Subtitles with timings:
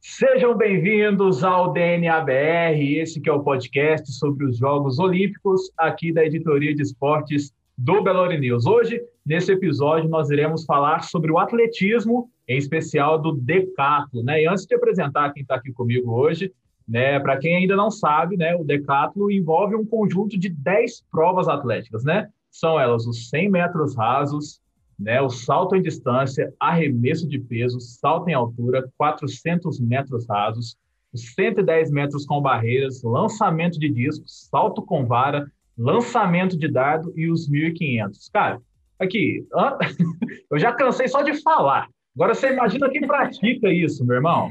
[0.00, 6.24] Sejam bem-vindos ao DNABR, esse que é o podcast sobre os Jogos Olímpicos, aqui da
[6.24, 8.64] Editoria de Esportes do Belo News.
[8.64, 14.42] Hoje, nesse episódio, nós iremos falar sobre o atletismo, em especial do decatlo, né?
[14.42, 16.52] E antes de apresentar quem está aqui comigo hoje,
[16.86, 21.48] né, para quem ainda não sabe, né, o decatlo envolve um conjunto de 10 provas
[21.48, 22.28] atléticas, né?
[22.54, 24.60] São elas os 100 metros rasos,
[24.96, 30.76] né, o salto em distância, arremesso de peso, salto em altura, 400 metros rasos,
[31.12, 37.28] os 110 metros com barreiras, lançamento de disco, salto com vara, lançamento de dardo e
[37.28, 38.30] os 1.500.
[38.32, 38.62] Cara,
[39.00, 39.44] aqui,
[40.48, 41.88] eu já cansei só de falar.
[42.14, 44.48] Agora você imagina quem pratica isso, meu irmão.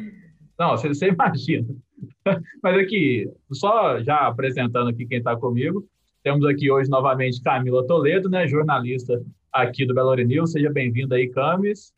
[0.59, 1.73] Não, você, você imagina.
[2.61, 5.87] Mas aqui, só já apresentando aqui quem está comigo,
[6.23, 10.53] temos aqui hoje novamente Camila Toledo, né, jornalista aqui do Belo News.
[10.53, 11.93] Seja bem-vinda aí, Camis.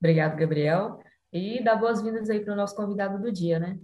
[0.00, 0.98] Obrigado, Gabriel.
[1.32, 3.78] E dá boas-vindas aí para o nosso convidado do dia, né?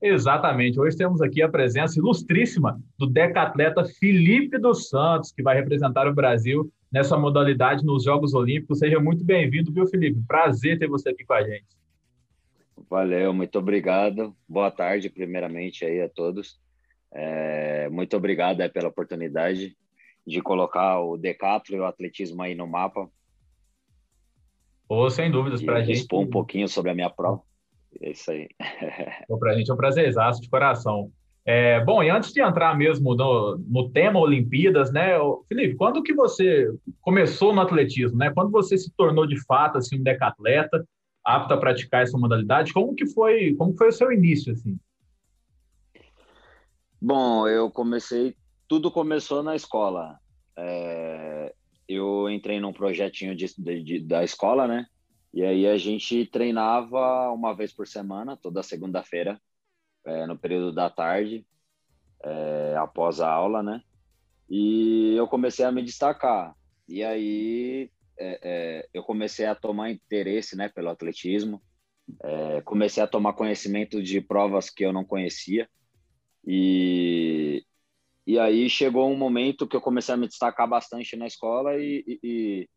[0.00, 0.80] Exatamente.
[0.80, 6.14] Hoje temos aqui a presença ilustríssima do decatleta Felipe dos Santos, que vai representar o
[6.14, 8.78] Brasil nessa modalidade nos Jogos Olímpicos.
[8.78, 10.20] Seja muito bem-vindo, viu, Felipe?
[10.26, 11.66] Prazer ter você aqui com a gente.
[12.88, 14.34] Valeu, muito obrigado.
[14.48, 16.61] Boa tarde, primeiramente, aí a todos.
[17.14, 19.76] É, muito obrigado é, pela oportunidade
[20.26, 23.08] de colocar o decathlon e o atletismo aí no mapa.
[24.88, 25.96] Ou sem dúvidas para a gente.
[25.96, 27.42] Expor um pouquinho sobre a minha prova.
[28.00, 28.48] É isso aí.
[29.38, 31.10] Para a gente é um prazerzaço de coração.
[31.44, 35.14] É, bom, e antes de entrar mesmo no, no tema Olimpíadas, né,
[35.48, 38.30] Felipe, quando que você começou no atletismo, né?
[38.30, 40.86] Quando você se tornou de fato assim um decatleta,
[41.24, 42.72] apto a praticar essa modalidade?
[42.72, 44.78] Como que foi, como foi o seu início assim?
[47.04, 48.36] Bom, eu comecei,
[48.68, 50.20] tudo começou na escola.
[50.56, 51.52] É,
[51.88, 54.86] eu entrei num projetinho de, de, da escola, né?
[55.34, 59.36] E aí a gente treinava uma vez por semana, toda segunda-feira,
[60.06, 61.44] é, no período da tarde,
[62.22, 63.82] é, após a aula, né?
[64.48, 66.54] E eu comecei a me destacar.
[66.88, 71.60] E aí é, é eu comecei a tomar interesse, né, pelo atletismo.
[72.22, 75.68] É, comecei a tomar conhecimento de provas que eu não conhecia.
[76.44, 77.64] E,
[78.26, 82.20] e aí chegou um momento que eu comecei a me destacar bastante na escola e,
[82.22, 82.68] e,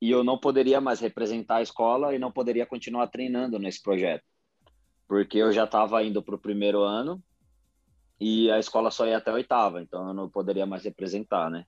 [0.00, 4.24] e eu não poderia mais representar a escola e não poderia continuar treinando nesse projeto,
[5.08, 7.22] porque eu já estava indo para o primeiro ano
[8.20, 11.66] e a escola só ia até a oitava, então eu não poderia mais representar, né?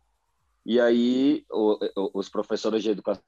[0.64, 3.22] E aí o, o, os professores de educação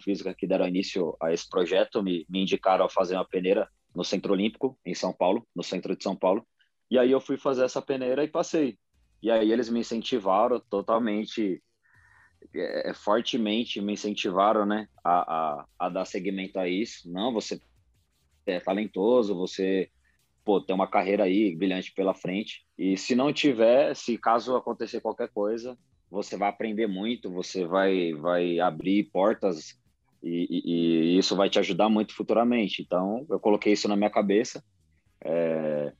[0.00, 4.04] física que deram início a esse projeto me, me indicaram a fazer uma peneira no
[4.04, 6.46] Centro Olímpico, em São Paulo, no centro de São Paulo.
[6.90, 8.78] E aí eu fui fazer essa peneira e passei.
[9.22, 11.62] E aí eles me incentivaram totalmente,
[12.54, 17.10] é, fortemente me incentivaram, né, a, a, a dar seguimento a isso.
[17.10, 17.60] Não, você
[18.46, 19.90] é talentoso, você
[20.44, 22.66] pô, tem uma carreira aí brilhante pela frente.
[22.76, 25.78] E se não tiver, se caso acontecer qualquer coisa,
[26.10, 29.80] você vai aprender muito, você vai, vai abrir portas
[30.22, 32.80] e, e, isso vai te ajudar muito futuramente.
[32.80, 34.64] Então, eu coloquei isso na minha cabeça,
[35.20, 35.92] é,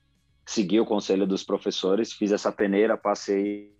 [0.45, 3.75] segui o conselho dos professores, fiz essa peneira, passei,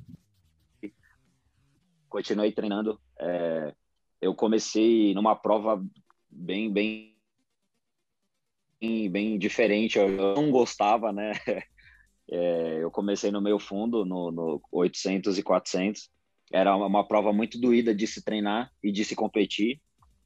[2.09, 2.99] continuei treinando.
[3.19, 3.73] É,
[4.21, 5.83] eu comecei numa prova
[6.29, 7.15] bem, bem,
[8.79, 9.97] bem, bem diferente.
[9.97, 11.33] Eu não gostava, né?
[12.31, 16.09] É, eu comecei no meio fundo, no, no 800 e 400.
[16.53, 19.81] Era uma, uma prova muito doída de se treinar e de se competir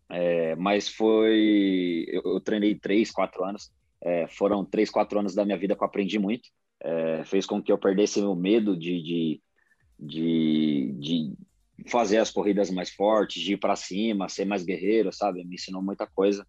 [0.10, 2.06] é, mas foi.
[2.08, 3.72] Eu, eu, treinei três, quatro anos.
[4.02, 6.50] É, foram três, quatro anos da minha vida que eu aprendi muito.
[6.80, 9.42] É, fez com que eu perdesse o medo de, de,
[10.00, 11.34] de, de,
[11.88, 15.44] fazer as corridas mais fortes, de ir para cima, ser mais guerreiro, sabe?
[15.44, 16.46] Me ensinou muita coisa.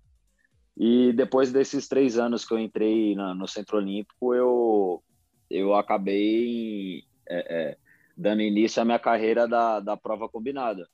[0.77, 5.03] E depois desses três anos que eu entrei na, no Centro Olímpico, eu,
[5.51, 7.77] eu acabei é, é,
[8.17, 10.88] dando início à minha carreira da, da prova combinada.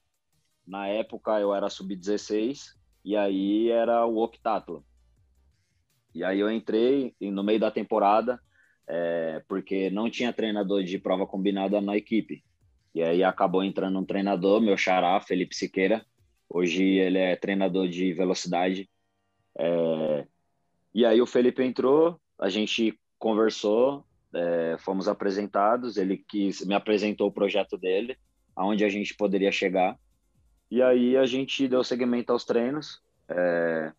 [0.66, 2.74] Na época eu era sub-16
[3.04, 4.84] e aí era o octátulo.
[6.14, 8.40] E aí eu entrei no meio da temporada
[8.86, 12.44] é, porque não tinha treinador de prova combinada na equipe.
[12.94, 16.04] E aí acabou entrando um treinador, meu xará, Felipe Siqueira.
[16.48, 18.88] Hoje ele é treinador de velocidade.
[19.58, 20.26] É,
[20.94, 27.28] e aí o Felipe entrou, a gente conversou, é, fomos apresentados, ele quis, me apresentou
[27.28, 28.16] o projeto dele,
[28.54, 29.98] aonde a gente poderia chegar.
[30.74, 33.00] E aí a gente deu seguimento aos treinos.
[33.28, 33.92] É,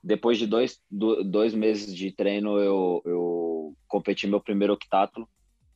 [0.00, 5.28] depois de dois, dois meses de treino, eu, eu competi meu primeiro octátulo.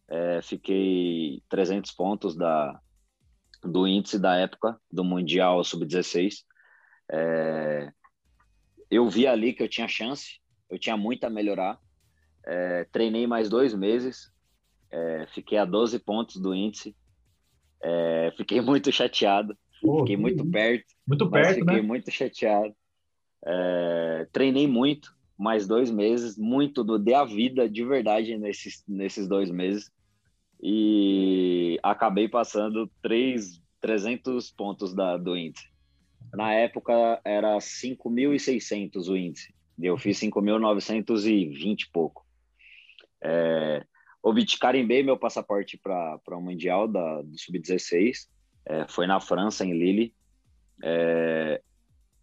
[0.07, 2.81] É, fiquei 300 pontos da,
[3.65, 6.45] do índice da época do Mundial Sub-16.
[7.11, 7.93] É,
[8.89, 10.39] eu vi ali que eu tinha chance,
[10.71, 11.81] eu tinha muito a melhorar.
[12.47, 14.33] É, treinei mais dois meses,
[14.89, 16.97] é, fiquei a 12 pontos do índice.
[17.83, 20.87] É, fiquei muito chateado, Pô, fiquei muito perto.
[21.07, 21.83] Muito perto, fiquei né?
[21.83, 22.75] muito chateado.
[23.45, 29.29] É, treinei muito, mais dois meses, muito do de a vida de verdade nesses, nesses
[29.29, 29.93] dois meses.
[30.63, 35.69] E acabei passando três, 300 pontos da, do índice.
[36.33, 39.55] Na época era 5.600 o índice.
[39.79, 42.25] Eu fiz 5.920 e pouco.
[43.23, 43.85] É,
[44.59, 48.29] carimbei meu passaporte para o Mundial da, do Sub-16.
[48.67, 50.15] É, foi na França, em Lille.
[50.83, 51.61] É,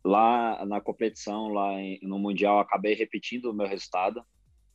[0.04, 4.24] lá na competição, lá em, no Mundial, acabei repetindo o meu resultado.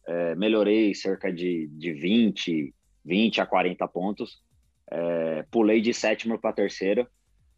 [0.07, 2.75] É, melhorei cerca de, de 20,
[3.05, 4.43] 20 a 40 pontos.
[4.91, 7.07] É, pulei de sétimo para terceiro.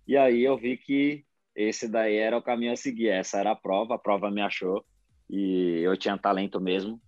[0.06, 1.24] E aí eu vi que
[1.54, 3.08] esse daí era o caminho a seguir.
[3.08, 4.84] Essa era a prova, a prova me achou
[5.28, 7.00] e eu tinha talento mesmo.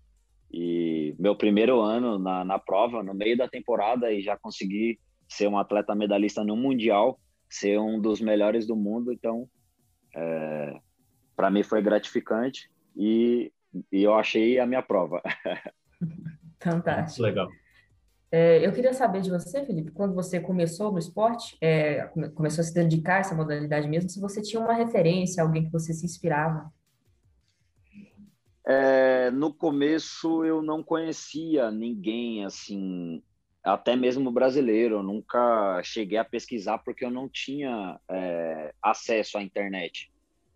[0.52, 4.98] E meu primeiro ano na, na prova, no meio da temporada, e já consegui
[5.30, 7.18] ser um atleta medalhista no Mundial,
[7.48, 9.12] ser um dos melhores do mundo.
[9.12, 9.48] Então,
[10.14, 10.74] é,
[11.36, 13.52] para mim foi gratificante e,
[13.92, 15.22] e, eu achei a minha prova.
[16.60, 17.22] Fantástico.
[17.22, 17.48] Legal.
[18.32, 22.64] É, eu queria saber de você, Felipe, quando você começou no esporte, é, começou a
[22.64, 26.04] se dedicar a essa modalidade mesmo, se você tinha uma referência, alguém que você se
[26.04, 26.72] inspirava.
[28.64, 33.20] É, no começo eu não conhecia ninguém assim,
[33.62, 34.96] até mesmo brasileiro.
[34.96, 40.10] Eu nunca cheguei a pesquisar porque eu não tinha é, acesso à internet.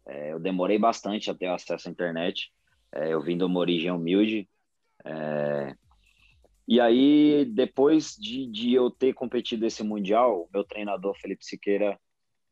[0.07, 2.53] É, eu demorei bastante a ter acesso à internet.
[2.93, 4.49] É, eu vim de uma origem humilde.
[5.05, 5.75] É,
[6.67, 11.99] e aí, depois de, de eu ter competido esse Mundial, meu treinador, Felipe Siqueira,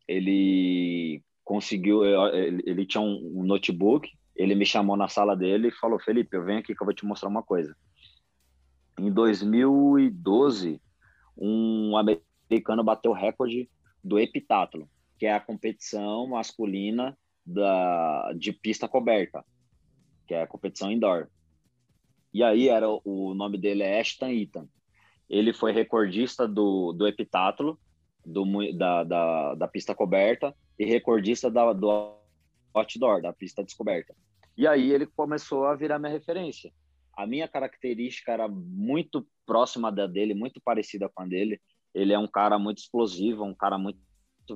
[0.07, 5.73] ele conseguiu, ele, ele tinha um, um notebook, ele me chamou na sala dele e
[5.73, 7.75] falou, Felipe, eu venho aqui que eu vou te mostrar uma coisa.
[8.99, 10.81] Em 2012,
[11.37, 13.69] um americano bateu o recorde
[14.03, 19.45] do heptátulo, que é a competição masculina da, de pista coberta,
[20.27, 21.29] que é a competição indoor.
[22.33, 24.69] E aí era o nome dele é Ashton Ethan.
[25.29, 27.79] Ele foi recordista do, do heptátulo,
[28.25, 28.45] do,
[28.77, 32.17] da, da, da pista coberta e recordista da, do
[32.75, 34.15] outdoor, da pista descoberta.
[34.57, 36.73] E aí ele começou a virar minha referência.
[37.23, 41.61] A minha característica era muito próxima da dele, muito parecida com a dele.
[41.95, 44.01] Ele é um cara muito explosivo, um cara muito,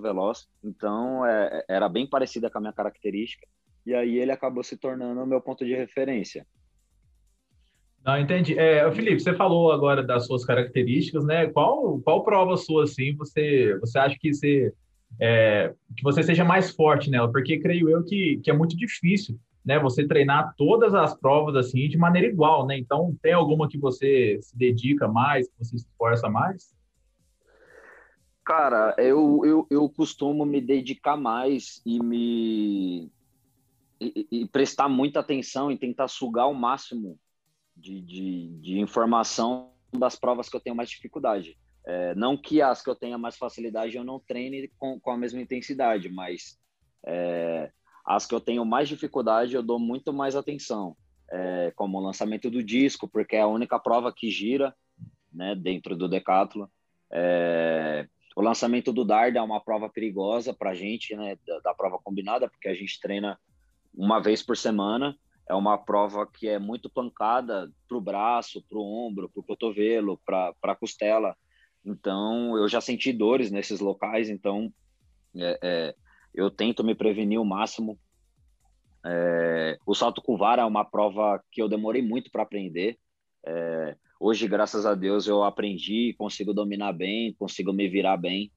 [0.03, 0.49] veloz.
[0.65, 3.47] Então, é, era bem parecida com a minha característica.
[3.87, 6.45] E aí ele acabou se tornando o meu ponto de referência.
[8.05, 8.59] Não, entendi.
[8.59, 11.47] É, Felipe, você falou agora das suas características, né?
[11.47, 14.73] Qual, qual prova sua, assim, você, você acha que você,
[15.21, 17.31] é, que você seja mais forte nela?
[17.31, 19.81] Porque creio eu que, que é muito difícil, né?
[19.81, 22.79] Você treinar todas as provas, assim, de maneira igual, né?
[22.79, 26.73] Então, tem alguma que você se dedica mais, que você se esforça mais?
[28.45, 33.11] Cara, eu, eu, eu costumo me dedicar mais e me...
[33.99, 37.19] E, e prestar muita atenção e tentar sugar o máximo
[37.75, 41.59] de, de, de informação das provas que eu tenho mais dificuldade.
[41.87, 45.17] É, não que as que eu tenha mais facilidade eu não treine com, com a
[45.17, 46.59] mesma intensidade, mas
[47.07, 47.71] é,
[48.07, 50.97] as que eu tenho mais dificuldade eu dou muito mais atenção,
[51.31, 54.75] é, como o lançamento do disco, porque é a única prova que gira
[55.33, 56.67] né, dentro do decathlon.
[57.13, 61.75] É, o lançamento do dardo é uma prova perigosa para a gente, né, da, da
[61.75, 63.39] prova combinada, porque a gente treina
[63.95, 65.17] uma vez por semana
[65.49, 69.45] é uma prova que é muito pancada para o braço, para o ombro, para o
[69.45, 71.37] cotovelo, para a costela.
[71.85, 74.73] Então, eu já senti dores nesses locais, então
[75.37, 75.95] é, é,
[76.37, 77.99] eu tento me prevenir o máximo.
[79.05, 82.99] É, o salto com vara é uma prova que eu demorei muito para aprender.
[83.47, 88.53] É, hoje, graças a Deus, eu aprendi, consigo dominar bem, consigo me virar bem.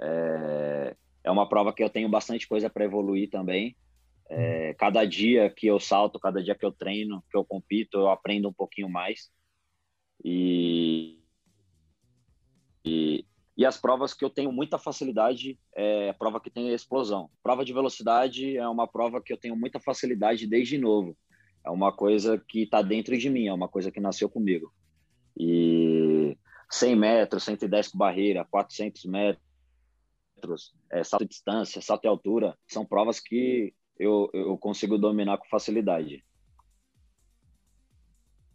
[0.00, 3.76] É, é uma prova que eu tenho bastante coisa para evoluir também.
[4.28, 8.08] É, cada dia que eu salto, cada dia que eu treino, que eu compito, eu
[8.08, 9.30] aprendo um pouquinho mais.
[10.24, 11.20] E,
[12.84, 13.24] e,
[13.56, 17.28] e as provas que eu tenho muita facilidade é a prova que tem explosão.
[17.42, 21.16] Prova de velocidade é uma prova que eu tenho muita facilidade desde novo.
[21.64, 24.72] É uma coisa que está dentro de mim, é uma coisa que nasceu comigo.
[25.36, 26.36] E
[26.70, 32.84] 100 metros, 110 com barreira, 400 metros, é, salto de distância, salto de altura, são
[32.84, 36.24] provas que eu, eu consigo dominar com facilidade.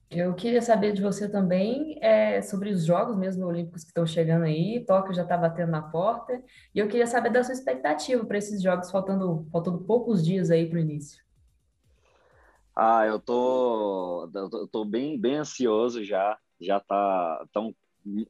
[0.10, 4.44] Eu queria saber de você também é, sobre os Jogos mesmo Olímpicos que estão chegando
[4.44, 4.84] aí.
[4.86, 6.42] Tóquio já está batendo na porta.
[6.74, 10.66] E eu queria saber da sua expectativa para esses Jogos, faltando, faltando poucos dias aí
[10.66, 11.22] para o início.
[12.74, 16.38] Ah, eu tô, eu tô bem, bem ansioso já.
[16.60, 17.76] Já tá tão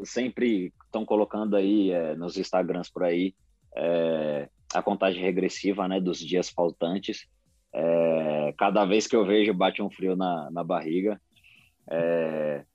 [0.03, 3.35] sempre estão colocando aí é, nos Instagrams por aí
[3.75, 7.27] é, a contagem regressiva, né, dos dias faltantes.
[7.71, 11.21] É, cada vez que eu vejo bate um frio na, na barriga.
[11.89, 12.65] É,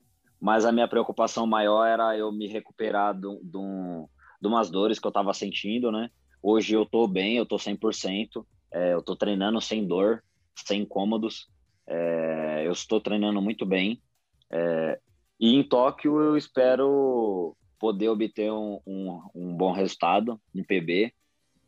[0.40, 4.08] mas a minha preocupação maior era eu me recuperar de, um,
[4.42, 6.10] umas dores que eu estava sentindo, né?
[6.42, 10.24] Hoje eu estou bem, eu estou 100%, é, eu estou treinando sem dor,
[10.56, 11.48] sem incômodos,
[11.86, 14.02] é, eu estou treinando muito bem.
[14.50, 14.98] É,
[15.38, 21.12] e em Tóquio eu espero poder obter um, um, um bom resultado em PB.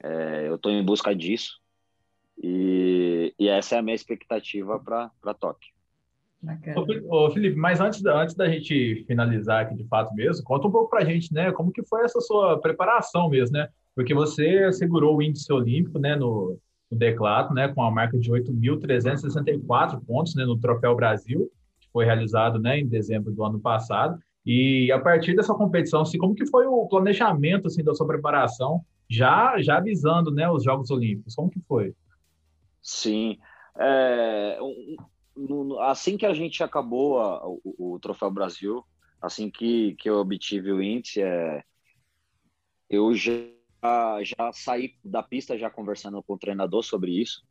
[0.01, 1.59] É, eu estou em busca disso.
[2.41, 5.74] E, e, essa é a minha expectativa para Tóquio.
[7.09, 10.71] Ô, Felipe, mas antes da, antes da gente finalizar aqui de fato mesmo, conta um
[10.71, 11.53] pouco para a gente, né?
[11.53, 13.69] Como que foi essa sua preparação mesmo, né?
[13.95, 16.59] Porque você segurou o índice olímpico, né, no,
[16.91, 21.49] no Declato, né, com a marca de 8.364 pontos, né, no Troféu Brasil,
[21.81, 24.19] que foi realizado, né, em dezembro do ano passado.
[24.45, 28.81] E a partir dessa competição, assim, como que foi o planejamento, assim, da sua preparação,
[29.09, 31.35] já já avisando, né, os Jogos Olímpicos?
[31.35, 31.95] Como que foi?
[32.83, 33.39] Sim,
[33.79, 34.59] é,
[35.91, 37.61] assim que a gente acabou a, o,
[37.95, 38.85] o, Troféu Brasil,
[39.21, 41.63] assim que, que eu obtive o índice, é,
[42.89, 43.33] eu já,
[44.23, 47.43] já saí da pista já conversando com o treinador sobre isso.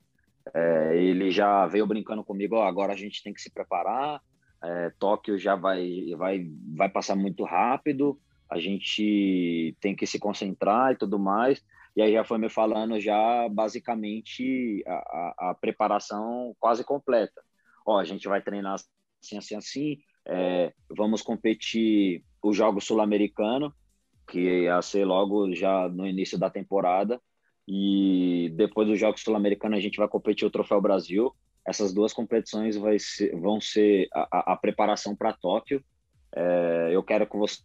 [0.54, 4.22] É, ele já veio brincando comigo, ó, agora a gente tem que se preparar,
[4.63, 10.94] é, Tóquio já vai, vai, vai passar muito rápido, a gente tem que se concentrar
[10.94, 11.63] e tudo mais.
[11.96, 17.43] E aí já foi me falando já basicamente a, a, a preparação quase completa
[17.86, 23.74] ó, a gente vai treinar assim, assim, assim, é, vamos competir o jogo sul-americano,
[24.28, 27.22] que ia ser logo já no início da temporada,
[27.68, 31.34] e depois do jogo sul-americano a gente vai competir o Troféu Brasil.
[31.66, 35.84] Essas duas competições ser, vão ser a, a preparação para Tóquio.
[36.36, 37.62] É, eu quero que você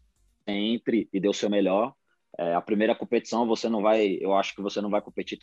[0.47, 1.93] entre e dê o seu melhor.
[2.39, 5.41] É, a primeira competição você não vai, eu acho que você não vai competir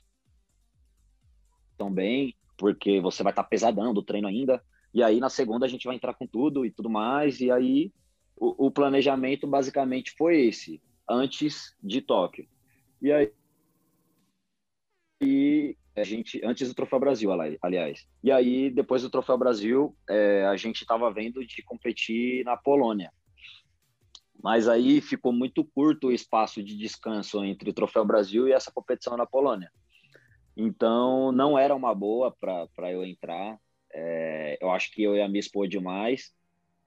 [1.78, 4.64] tão bem, porque você vai estar tá pesadão do treino ainda.
[4.94, 7.40] E aí na segunda a gente vai entrar com tudo e tudo mais.
[7.42, 7.92] E aí
[8.36, 12.48] o, o planejamento basicamente foi esse, antes de Tóquio.
[13.02, 13.32] E aí
[15.22, 17.30] e a gente antes do Troféu Brasil,
[17.62, 18.08] aliás.
[18.24, 23.12] E aí depois do Troféu Brasil, é, a gente estava vendo de competir na Polônia.
[24.42, 28.72] Mas aí ficou muito curto o espaço de descanso entre o Troféu Brasil e essa
[28.72, 29.72] competição na Polônia.
[30.56, 33.58] Então, não era uma boa para eu entrar.
[33.94, 36.34] É, eu acho que eu ia me expor demais.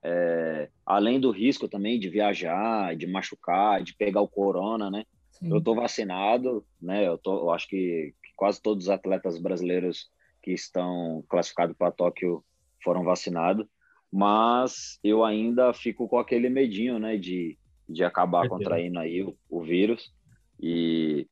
[0.01, 5.03] É, além do risco também de viajar, de machucar, de pegar o corona, né?
[5.31, 5.53] Sim.
[5.53, 7.07] Eu tô vacinado, né?
[7.07, 10.09] Eu, tô, eu acho que, que quase todos os atletas brasileiros
[10.41, 12.43] que estão classificados para Tóquio
[12.83, 13.67] foram vacinados,
[14.11, 17.17] mas eu ainda fico com aquele medinho, né?
[17.17, 17.57] De,
[17.87, 20.13] de acabar contraindo aí o, o vírus.
[20.61, 21.27] E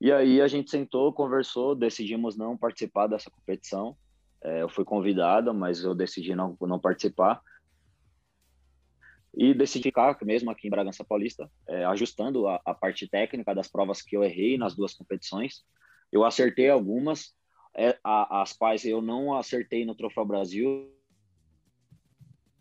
[0.00, 3.96] e aí a gente sentou, conversou, decidimos não participar dessa competição.
[4.42, 7.42] É, eu fui convidado, mas eu decidi não, não participar.
[9.34, 13.68] E decidi ficar mesmo aqui em Bragança Paulista, é, ajustando a, a, parte técnica das
[13.68, 15.64] provas que eu errei nas duas competições.
[16.10, 17.34] Eu acertei algumas,
[17.74, 20.90] é, a, as quais eu não acertei no Troféu Brasil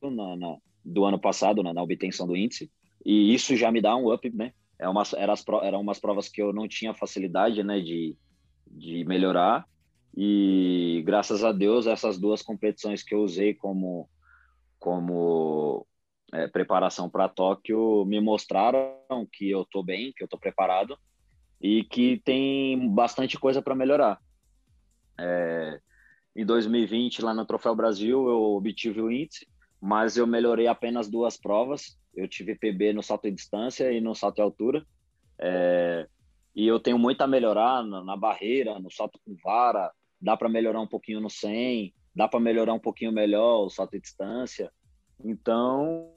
[0.02, 2.72] na, na, do ano passado, na, na obtenção do índice.
[3.06, 4.54] E isso já me dá um up, né?
[4.80, 8.16] É uma, era as, eram umas provas que eu não tinha facilidade né, de,
[8.68, 9.66] de melhorar.
[10.16, 14.10] E graças a Deus, essas duas competições que eu usei como,
[14.80, 15.86] como
[16.34, 20.98] é, preparação para Tóquio me mostraram que eu estou bem, que eu estou preparado
[21.62, 24.20] e que tem bastante coisa para melhorar.
[25.20, 25.80] É,
[26.36, 29.48] em 2020, lá no Troféu Brasil, eu obtive o índice,
[29.86, 34.16] mas eu melhorei apenas duas provas eu tive PB no salto de distância e no
[34.16, 34.86] salto de altura.
[35.38, 36.08] É,
[36.56, 39.92] e eu tenho muito a melhorar na, na barreira, no salto com vara.
[40.20, 43.92] Dá para melhorar um pouquinho no 100, dá para melhorar um pouquinho melhor o salto
[43.92, 44.72] de distância.
[45.24, 46.14] Então,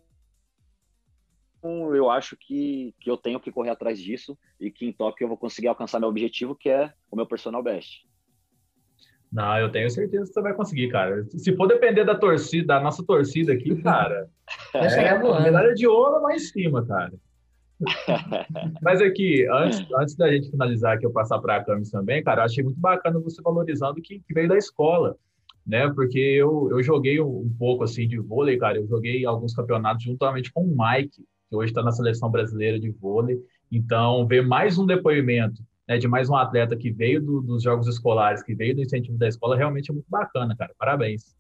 [1.63, 5.29] eu acho que, que eu tenho que correr atrás disso e que em Tóquio eu
[5.29, 8.08] vou conseguir alcançar meu objetivo, que é o meu personal best.
[9.31, 11.25] Não, eu tenho certeza que você vai conseguir, cara.
[11.31, 14.29] Se for depender da torcida, da nossa torcida aqui, cara,
[14.73, 15.43] vai é, chegar voando.
[15.43, 17.13] medalha de ouro lá em cima, cara.
[18.83, 22.41] Mas aqui, antes, antes da gente finalizar aqui, eu passar para a Camis também, cara,
[22.41, 25.15] eu achei muito bacana você valorizando que, que veio da escola.
[25.67, 25.89] né?
[25.91, 28.79] Porque eu, eu joguei um pouco assim de vôlei, cara.
[28.79, 32.91] Eu joguei alguns campeonatos juntamente com o Mike, que hoje está na seleção brasileira de
[32.91, 33.39] vôlei.
[33.71, 37.89] Então, ver mais um depoimento né, de mais um atleta que veio do, dos jogos
[37.89, 40.75] escolares, que veio do incentivo da escola, realmente é muito bacana, cara.
[40.79, 41.35] Parabéns.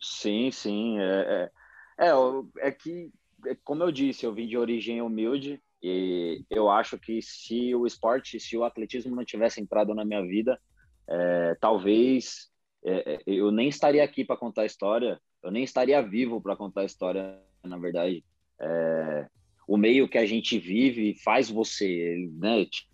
[0.00, 0.98] Sim, sim.
[0.98, 1.50] É,
[1.98, 3.12] é, é, é que,
[3.46, 7.86] é como eu disse, eu vim de origem humilde e eu acho que se o
[7.86, 10.60] esporte, se o atletismo não tivesse entrado na minha vida,
[11.08, 12.48] é, talvez
[12.84, 16.56] é, é, eu nem estaria aqui para contar a história, eu nem estaria vivo para
[16.56, 18.24] contar a história, na verdade.
[18.60, 19.28] É,
[19.68, 22.88] o meio que a gente vive faz você, né, te,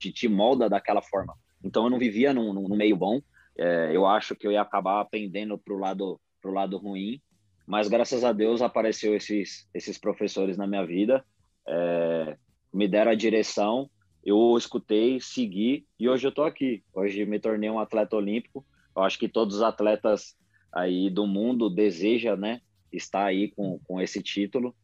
[0.00, 1.34] te molda daquela forma.
[1.64, 3.20] Então eu não vivia num, num meio bom,
[3.58, 7.20] é, eu acho que eu ia acabar pendendo para o lado, pro lado ruim,
[7.66, 11.24] mas graças a Deus apareceu esses, esses professores na minha vida,
[11.68, 12.36] é,
[12.72, 13.90] me deram a direção
[14.24, 16.84] eu escutei, segui e hoje eu estou aqui.
[16.92, 18.64] Hoje me tornei um atleta olímpico.
[18.94, 20.36] Eu acho que todos os atletas
[20.72, 22.60] aí do mundo desejam, né,
[22.92, 24.74] estar aí com, com esse título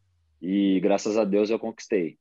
[0.40, 2.18] e graças a Deus eu conquistei.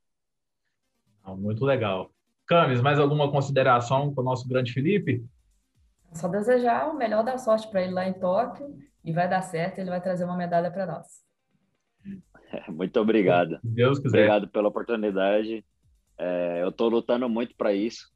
[1.24, 2.12] Ah, muito legal.
[2.48, 5.26] Camis, mais alguma consideração com o nosso grande Felipe?
[6.14, 9.80] Só desejar o melhor da sorte para ele lá em Tóquio e vai dar certo,
[9.80, 11.08] ele vai trazer uma medalha para nós.
[12.70, 13.60] Muito obrigado.
[13.64, 14.20] Deus quiser.
[14.20, 15.66] Obrigado pela oportunidade.
[16.18, 18.10] É, eu estou lutando muito para isso.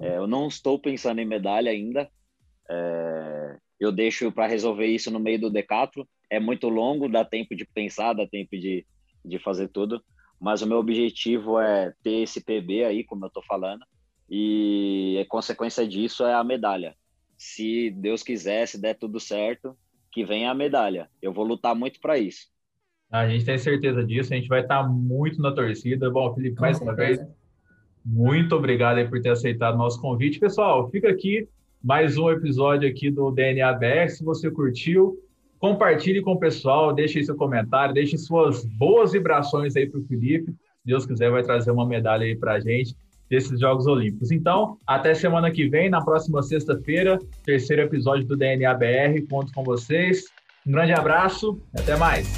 [0.00, 2.08] É, eu não estou pensando em medalha ainda.
[2.70, 6.04] É, eu deixo para resolver isso no meio do decathlon.
[6.30, 8.86] É muito longo, dá tempo de pensar, dá tempo de,
[9.24, 10.02] de fazer tudo.
[10.40, 13.84] Mas o meu objetivo é ter esse PB aí, como eu estou falando,
[14.28, 16.94] e a consequência disso é a medalha.
[17.36, 19.76] Se Deus quiser, se der tudo certo,
[20.10, 21.08] que venha a medalha.
[21.20, 22.46] Eu vou lutar muito para isso.
[23.10, 26.10] A gente tem certeza disso, a gente vai estar muito na torcida.
[26.10, 27.20] Bom, Felipe, mais uma vez,
[28.04, 30.40] muito obrigado aí por ter aceitado o nosso convite.
[30.40, 31.48] Pessoal, fica aqui
[31.82, 34.08] mais um episódio aqui do DNA BR.
[34.08, 35.18] Se você curtiu,
[35.64, 40.52] compartilhe com o pessoal, deixe seu comentário, deixe suas boas vibrações aí para o Felipe.
[40.52, 42.94] Se Deus quiser, vai trazer uma medalha aí para a gente
[43.30, 44.30] desses Jogos Olímpicos.
[44.30, 49.26] Então, até semana que vem, na próxima sexta-feira, terceiro episódio do DNA BR.
[49.30, 50.24] Conto com vocês.
[50.66, 52.28] Um grande abraço, até mais.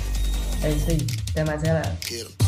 [0.63, 0.99] É isso aí.
[1.33, 2.46] Até mais, galera.